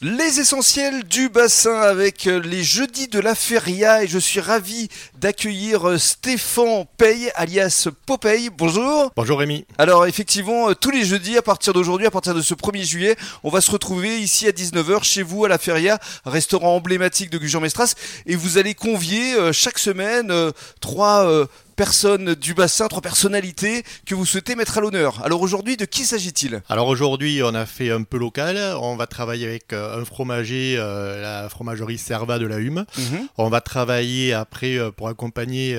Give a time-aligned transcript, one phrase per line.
[0.00, 4.88] Les essentiels du bassin avec euh, les jeudis de la feria et je suis ravi
[5.18, 8.48] d'accueillir euh, Stéphane Paye alias Popeye.
[8.56, 9.10] Bonjour.
[9.16, 9.66] Bonjour Rémi.
[9.76, 13.16] Alors effectivement, euh, tous les jeudis à partir d'aujourd'hui, à partir de ce 1er juillet,
[13.42, 17.38] on va se retrouver ici à 19h chez vous à la feria, restaurant emblématique de
[17.38, 17.94] Gujan-Mestras
[18.26, 20.32] et vous allez convier chaque semaine
[20.80, 21.48] trois
[21.78, 25.24] personnes du bassin, trois personnalités que vous souhaitez mettre à l'honneur.
[25.24, 26.60] Alors aujourd'hui, de qui s'agit-il?
[26.68, 28.58] Alors aujourd'hui, on a fait un peu local.
[28.80, 32.84] On va travailler avec euh, un fromager, euh, la fromagerie Serva de la Hume.
[32.96, 33.28] Mhm.
[33.38, 35.78] On va travailler après euh, pour accompagner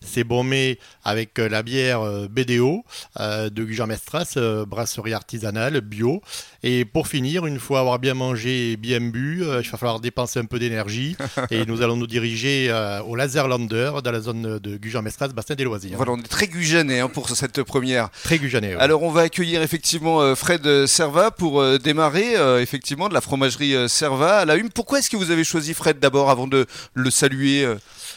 [0.00, 0.46] ces bons
[1.04, 2.84] avec la bière BDO
[3.18, 6.22] de Gujan-Mestras, brasserie artisanale, bio.
[6.68, 10.40] Et pour finir, une fois avoir bien mangé et bien bu, il va falloir dépenser
[10.40, 11.16] un peu d'énergie.
[11.52, 12.72] et nous allons nous diriger
[13.06, 15.96] au Laserlander, dans la zone de Gujan-Mestras bassin des loisirs.
[15.96, 18.10] Voilà, on est très gujané hein, pour cette première.
[18.24, 18.74] Très gujané.
[18.74, 23.20] Alors on va accueillir effectivement euh, Fred Serva pour euh, démarrer euh, effectivement de la
[23.20, 24.70] fromagerie Serva à la Hume.
[24.74, 27.66] Pourquoi est-ce que vous avez choisi Fred d'abord avant de le saluer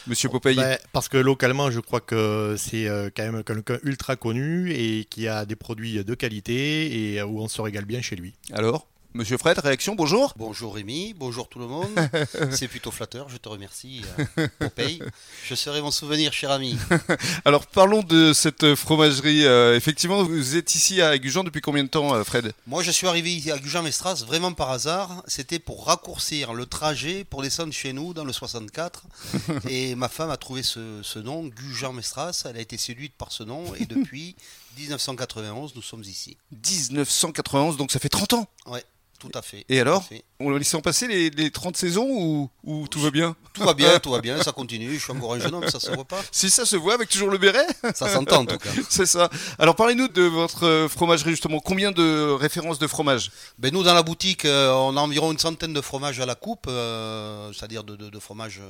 [0.06, 4.72] Monsieur Popeye ben, Parce que localement, je crois que c'est quand même quelqu'un ultra connu
[4.72, 8.34] et qui a des produits de qualité et où on se régale bien chez lui.
[8.52, 8.86] Alors?
[9.12, 10.32] Monsieur Fred, réaction, bonjour.
[10.36, 11.90] Bonjour Rémi, bonjour tout le monde.
[12.52, 14.02] C'est plutôt flatteur, je te remercie.
[14.38, 15.02] Euh, paye.
[15.44, 16.78] Je serai mon souvenir, cher ami.
[17.44, 19.44] Alors parlons de cette fromagerie.
[19.44, 22.52] Euh, effectivement, vous êtes ici à Gujan depuis combien de temps, euh, Fred?
[22.68, 25.24] Moi, je suis arrivé ici à Gujan-Mestras vraiment par hasard.
[25.26, 29.06] C'était pour raccourcir le trajet pour descendre chez nous dans le 64.
[29.68, 32.44] et ma femme a trouvé ce, ce nom, Gujan-Mestras.
[32.48, 34.36] Elle a été séduite par ce nom et depuis
[34.78, 36.36] 1991, nous sommes ici.
[36.52, 38.46] 1991, donc ça fait 30 ans?
[38.66, 38.84] Ouais.
[39.20, 39.66] Tout à fait.
[39.68, 40.02] Et alors
[40.40, 43.74] On laisse en passer les, les, 30 saisons ou, ou tout va bien Tout va
[43.74, 44.94] bien, tout va bien, ça continue.
[44.94, 47.10] Je suis encore un jeune homme, ça se voit pas Si ça se voit avec
[47.10, 48.70] toujours le béret Ça s'entend en tout cas.
[48.88, 49.28] C'est ça.
[49.58, 51.60] Alors parlez-nous de votre euh, fromagerie justement.
[51.60, 53.30] Combien de références de fromage?
[53.58, 56.34] Ben, Nous dans la boutique, euh, on a environ une centaine de fromages à la
[56.34, 58.62] coupe, euh, c'est-à-dire de, de, de, fromages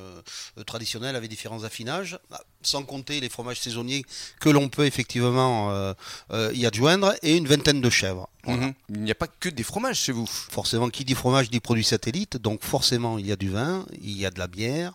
[0.67, 4.05] traditionnels avec différents affinages, bah, sans compter les fromages saisonniers
[4.41, 5.95] que l'on peut effectivement
[6.53, 8.29] y adjoindre, et une vingtaine de chèvres.
[8.47, 8.73] Mhm.
[8.89, 10.29] Il n'y a pas que des fromages chez vous.
[10.51, 12.37] Forcément, qui dit fromage dit produit satellite.
[12.37, 14.93] Donc forcément, il y a du vin, il y a de la bière,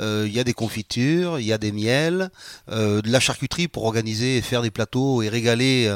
[0.00, 2.30] euh, il y a des confitures, il y a des miels,
[2.70, 5.92] euh, de la charcuterie pour organiser et faire des plateaux et régaler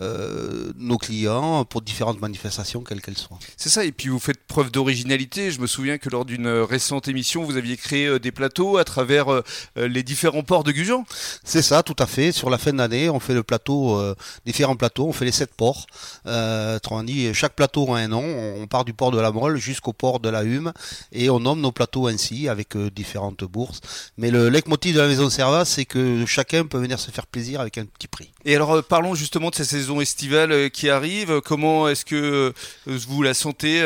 [0.00, 3.38] euh, nos clients pour différentes manifestations, quelles qu'elles soient.
[3.56, 5.50] C'est ça, et puis vous faites preuve d'originalité.
[5.50, 9.42] Je me souviens que lors d'une récente émission, vous aviez créé des plateaux à travers
[9.76, 11.04] les différents ports de Gujan.
[11.44, 12.32] C'est ça, tout à fait.
[12.32, 14.00] Sur la fin d'année, on fait le plateau,
[14.44, 15.86] différents plateaux, on fait les sept ports.
[16.26, 18.31] Euh, dit, chaque plateau a un nom.
[18.58, 20.72] On part du port de la Molle jusqu'au port de la Hume
[21.12, 23.80] et on nomme nos plateaux ainsi avec euh, différentes bourses.
[24.16, 27.60] Mais le leitmotiv de la maison Serva, c'est que chacun peut venir se faire plaisir
[27.60, 28.30] avec un petit prix.
[28.44, 31.40] Et alors euh, parlons justement de cette saison estivale euh, qui arrive.
[31.40, 32.52] Comment est-ce que
[32.86, 33.82] vous la sentez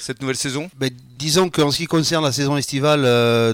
[0.00, 0.70] cette nouvelle saison?
[0.76, 3.02] Ben, Disons qu'en ce qui concerne la saison estivale,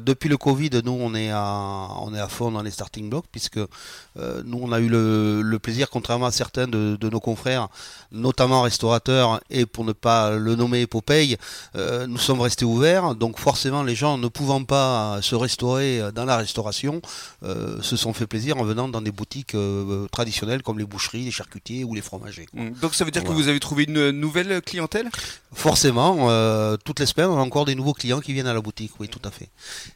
[0.01, 3.25] depuis le Covid, nous on est à on est à fond dans les starting blocks
[3.33, 7.69] puisque nous on a eu le, plaisir, contrairement à certains de, de nos confrères,
[8.13, 11.37] notamment restaurateurs, et pour ne pas le nommer Popeye,
[11.77, 13.15] euh, nous sommes restés ouverts.
[13.15, 17.01] Donc forcément, les gens ne pouvant pas se restaurer dans la restauration,
[17.43, 21.25] euh, se sont fait plaisir en venant dans des boutiques euh, traditionnelles comme les boucheries,
[21.25, 22.47] les charcutiers ou les fromagers.
[22.53, 22.71] Mmh.
[22.81, 25.09] Donc ça veut dire que vous avez trouvé une nouvelle clientèle?
[25.53, 26.29] Forcément,
[26.85, 29.09] toutes les semaines, on a encore des nouveaux clients qui viennent à la boutique, oui,
[29.09, 29.49] tout à fait.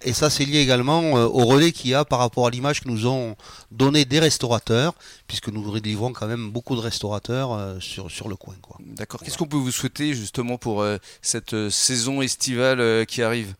[0.02, 2.88] Et ça, c'est lié également au relais qu'il y a par rapport à l'image que
[2.88, 3.34] nous ont
[3.72, 4.94] donné des restaurateurs,
[5.26, 8.54] puisque nous délivrons quand même beaucoup de restaurateurs sur sur, le coin.
[8.80, 9.20] D'accord.
[9.22, 13.54] Qu'est-ce qu'on peut vous souhaiter justement pour euh, cette euh, saison estivale euh, qui arrive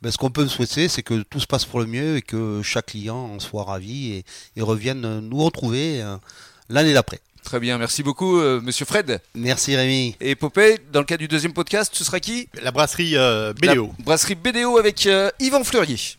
[0.00, 2.62] ben, ce qu'on peut souhaiter, c'est que tout se passe pour le mieux et que
[2.64, 4.24] chaque client en soit ravi
[4.56, 6.02] et, revienne nous retrouver
[6.68, 7.20] l'année d'après.
[7.44, 9.20] Très bien, merci beaucoup, Monsieur Fred.
[9.34, 10.16] Merci Rémi.
[10.20, 12.48] Et Popeye, dans le cadre du deuxième podcast, ce sera qui?
[12.62, 13.14] La brasserie
[13.60, 13.92] BDO.
[14.00, 16.16] brasserie BDO avec Yvan Fleurier.